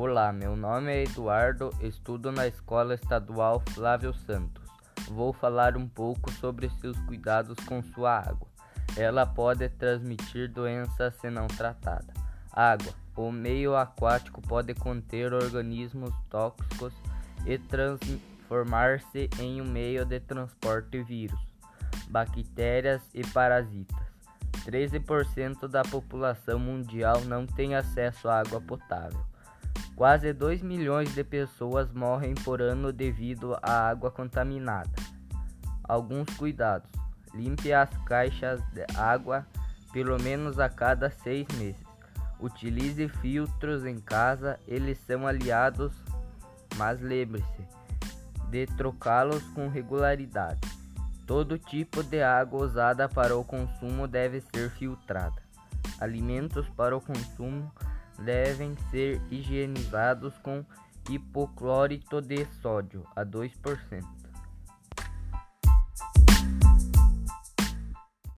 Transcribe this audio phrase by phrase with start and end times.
[0.00, 4.62] Olá, meu nome é Eduardo, estudo na Escola Estadual Flávio Santos.
[5.08, 8.46] Vou falar um pouco sobre seus cuidados com sua água.
[8.96, 12.14] Ela pode transmitir doenças se não tratada.
[12.52, 12.94] Água.
[13.16, 16.94] O meio aquático pode conter organismos tóxicos
[17.44, 21.40] e transformar-se em um meio de transporte vírus,
[22.08, 24.06] bactérias e parasitas.
[24.64, 29.26] 13% da população mundial não tem acesso à água potável.
[29.98, 34.92] Quase 2 milhões de pessoas morrem por ano devido à água contaminada.
[35.82, 36.88] Alguns cuidados:
[37.34, 39.44] limpe as caixas de água
[39.92, 41.84] pelo menos a cada seis meses.
[42.38, 45.92] Utilize filtros em casa, eles são aliados,
[46.76, 47.66] mas lembre-se
[48.50, 50.60] de trocá-los com regularidade.
[51.26, 55.42] Todo tipo de água usada para o consumo deve ser filtrada.
[55.98, 57.72] Alimentos para o consumo
[58.18, 60.64] devem ser higienizados com
[61.08, 64.27] hipoclorito de sódio a 2%.